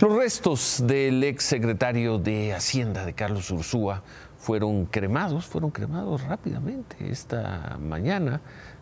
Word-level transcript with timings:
Los 0.00 0.14
restos 0.14 0.84
del 0.86 1.24
ex 1.24 1.42
secretario 1.42 2.18
de 2.18 2.54
Hacienda 2.54 3.04
de 3.04 3.14
Carlos 3.14 3.50
Ursúa 3.50 4.04
fueron 4.38 4.86
cremados, 4.86 5.46
fueron 5.46 5.72
cremados 5.72 6.22
rápidamente 6.22 7.10
esta 7.10 7.76
mañana. 7.80 8.40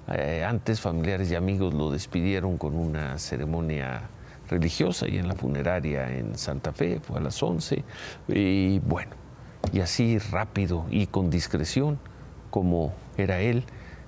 Eh, 0.08 0.44
antes 0.46 0.78
familiares 0.78 1.30
y 1.30 1.34
amigos 1.34 1.72
lo 1.72 1.90
despidieron 1.90 2.58
con 2.58 2.74
una 2.74 3.16
ceremonia 3.16 4.10
religiosa 4.50 5.08
y 5.08 5.16
en 5.16 5.26
la 5.26 5.34
funeraria 5.34 6.14
en 6.14 6.36
Santa 6.36 6.74
Fe, 6.74 7.00
fue 7.00 7.16
a 7.16 7.22
las 7.22 7.42
11. 7.42 7.82
Y 8.28 8.78
bueno, 8.80 9.12
y 9.72 9.80
así 9.80 10.18
rápido 10.18 10.84
y 10.90 11.06
con 11.06 11.30
discreción 11.30 11.98
como 12.50 12.92
era 13.16 13.40
él, 13.40 13.64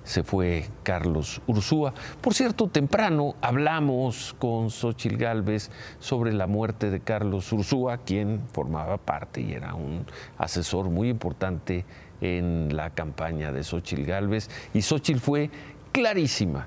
se 0.09 0.23
fue 0.23 0.65
Carlos 0.81 1.39
Ursúa. 1.45 1.93
Por 2.19 2.33
cierto, 2.33 2.67
temprano 2.67 3.35
hablamos 3.41 4.35
con 4.39 4.71
Xochil 4.71 5.17
Gálvez 5.17 5.69
sobre 5.99 6.33
la 6.33 6.47
muerte 6.47 6.89
de 6.89 6.99
Carlos 6.99 7.53
Ursúa, 7.53 7.97
quien 7.97 8.41
formaba 8.51 8.97
parte 8.97 9.41
y 9.41 9.53
era 9.53 9.75
un 9.75 10.07
asesor 10.39 10.89
muy 10.89 11.09
importante 11.09 11.85
en 12.21 12.75
la 12.75 12.89
campaña 12.89 13.51
de 13.51 13.63
Xochil 13.63 14.03
Gálvez. 14.03 14.49
Y 14.73 14.81
Xochil 14.81 15.19
fue 15.19 15.51
clarísima. 15.91 16.65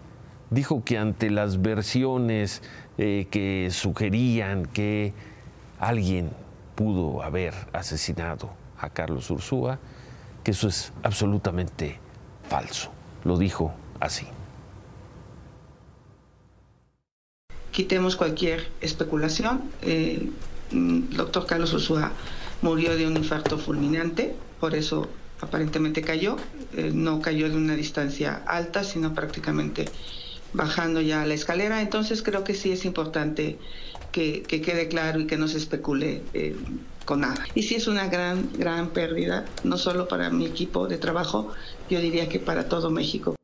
Dijo 0.51 0.85
que 0.85 0.99
ante 0.99 1.29
las 1.29 1.61
versiones 1.61 2.63
eh, 2.97 3.27
que 3.29 3.71
sugerían 3.73 4.67
que 4.67 5.15
alguien 5.81 6.31
pudo 6.77 7.25
haber 7.25 7.55
asesinado 7.73 8.51
a 8.79 8.89
Carlos 8.91 9.29
Ursúa, 9.33 9.81
que 10.45 10.53
eso 10.53 10.69
es 10.69 10.93
absolutamente 11.03 11.99
falso 12.49 13.02
lo 13.25 13.37
dijo 13.37 13.75
así. 14.01 14.27
Quitemos 17.71 18.17
cualquier 18.17 18.69
especulación. 18.81 19.63
el 19.83 20.33
mm, 20.73 21.17
doctor 21.17 21.47
Carlos 21.47 21.73
Osúa 21.73 22.13
murió 22.61 22.97
de 22.97 23.07
un 23.07 23.17
infarto 23.17 23.59
fulminante, 23.59 24.35
por 24.61 24.75
eso 24.75 25.09
aparentemente 25.41 26.03
cayó. 26.03 26.37
Eh, 26.77 26.91
no 26.95 27.21
cayó 27.21 27.49
de 27.49 27.57
una 27.57 27.75
distancia 27.75 28.43
alta, 28.47 28.85
sino 28.85 29.15
prácticamente 29.15 29.87
bajando 30.53 31.01
ya 31.01 31.27
la 31.27 31.35
escalera. 31.35 31.83
Entonces 31.83 32.23
creo 32.23 32.45
que 32.45 32.55
sí 32.55 32.73
es 32.73 32.85
importante 32.85 33.59
que, 34.13 34.43
quede 34.43 34.89
claro 34.89 35.21
y 35.21 35.27
que 35.27 35.37
no 35.37 35.49
se 35.49 35.59
especule 35.59 36.23
eh, 36.35 36.57
con 37.05 37.21
nada. 37.21 37.45
Y 37.55 37.63
sí 37.63 37.75
es 37.75 37.87
una 37.87 38.07
gran, 38.09 38.51
gran 38.57 38.89
pérdida, 38.89 39.45
no 39.65 39.79
solo 39.79 40.09
para 40.09 40.31
mi 40.31 40.47
equipo 40.47 40.89
de 40.89 40.99
trabajo, 40.99 41.51
yo 41.89 42.01
diría 42.01 42.29
que 42.29 42.39
para 42.39 42.69
todo 42.69 42.91
México. 42.91 43.35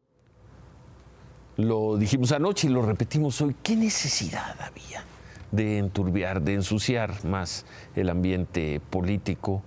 Lo 1.56 1.97
dijimos 1.97 2.31
anoche 2.33 2.69
y 2.69 2.70
lo 2.70 2.83
repetimos 2.83 3.41
hoy. 3.41 3.56
¿Qué 3.62 3.75
necesidad 3.75 4.56
había 4.61 5.05
de 5.51 5.79
enturbiar, 5.79 6.41
de 6.42 6.55
ensuciar 6.55 7.25
más 7.25 7.67
el 7.97 8.11
ambiente 8.11 8.81
político, 8.91 9.62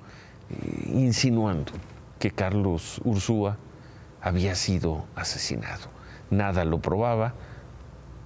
eh, 0.50 0.92
insinuando 0.94 1.74
que 2.18 2.32
Carlos 2.32 3.02
Ursúa 3.04 3.58
había 4.22 4.56
sido 4.56 5.06
asesinado? 5.16 5.90
Nada 6.30 6.64
lo 6.64 6.80
probaba, 6.80 7.34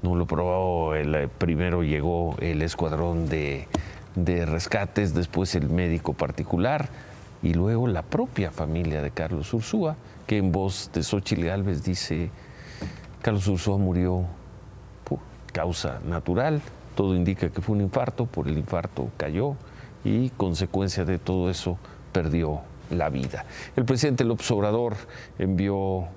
no 0.03 0.15
lo 0.15 0.27
probó, 0.27 0.93
el, 0.93 1.15
eh, 1.15 1.27
primero 1.27 1.81
llegó 1.81 2.35
el 2.39 2.61
escuadrón 2.61 3.27
de, 3.27 3.67
de 4.15 4.45
rescates, 4.45 5.13
después 5.13 5.55
el 5.55 5.69
médico 5.69 6.13
particular 6.13 6.89
y 7.43 7.53
luego 7.53 7.87
la 7.87 8.01
propia 8.01 8.51
familia 8.51 9.01
de 9.01 9.11
Carlos 9.11 9.53
Ursúa, 9.53 9.97
que 10.25 10.37
en 10.37 10.51
voz 10.51 10.89
de 10.93 11.03
Xochitl 11.03 11.45
Gálvez 11.45 11.83
dice 11.83 12.31
Carlos 13.21 13.47
Ursúa 13.47 13.77
murió 13.77 14.25
por 15.03 15.19
causa 15.53 15.99
natural, 16.05 16.61
todo 16.95 17.15
indica 17.15 17.49
que 17.49 17.61
fue 17.61 17.75
un 17.75 17.81
infarto, 17.81 18.25
por 18.25 18.47
el 18.47 18.57
infarto 18.57 19.09
cayó 19.17 19.55
y 20.03 20.29
consecuencia 20.29 21.03
de 21.05 21.19
todo 21.19 21.49
eso 21.49 21.77
perdió 22.11 22.61
la 22.89 23.09
vida. 23.09 23.45
El 23.75 23.85
presidente 23.85 24.23
López 24.23 24.49
Obrador 24.51 24.95
envió 25.37 26.07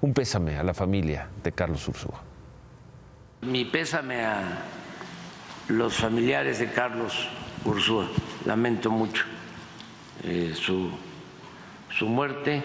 un 0.00 0.12
pésame 0.12 0.56
a 0.56 0.62
la 0.62 0.74
familia 0.74 1.28
de 1.42 1.52
Carlos 1.52 1.86
Ursúa. 1.88 2.20
Mi 3.42 3.64
pésame 3.64 4.24
a 4.24 4.42
los 5.68 5.94
familiares 5.94 6.58
de 6.58 6.70
Carlos 6.70 7.28
Ursúa. 7.64 8.08
Lamento 8.44 8.90
mucho 8.90 9.24
eh, 10.22 10.52
su, 10.54 10.90
su, 11.90 12.06
muerte 12.06 12.62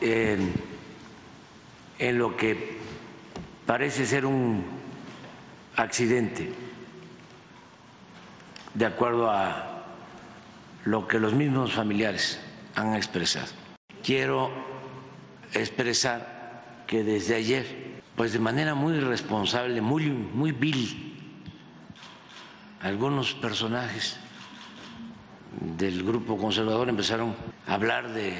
en 0.00 0.52
lo 2.18 2.36
que 2.36 2.78
parece 3.66 4.04
ser 4.06 4.26
un 4.26 4.64
accidente, 5.76 6.52
de 8.74 8.86
acuerdo 8.86 9.30
a 9.30 9.84
lo 10.84 11.06
que 11.06 11.18
los 11.18 11.32
mismos 11.32 11.72
familiares 11.72 12.40
han 12.74 12.94
expresado. 12.94 13.52
Quiero 14.02 14.50
expresar 15.54 16.84
que 16.86 17.04
desde 17.04 17.36
ayer, 17.36 17.66
pues 18.16 18.32
de 18.32 18.38
manera 18.38 18.74
muy 18.74 18.98
responsable, 19.00 19.80
muy, 19.80 20.06
muy 20.10 20.52
vil, 20.52 21.11
algunos 22.82 23.34
personajes 23.34 24.16
del 25.60 26.02
grupo 26.02 26.36
conservador 26.36 26.88
empezaron 26.88 27.34
a 27.66 27.74
hablar 27.74 28.12
de 28.12 28.34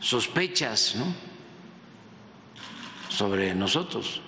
sospechas 0.00 0.96
¿no? 0.96 1.14
sobre 3.08 3.54
nosotros 3.54 4.20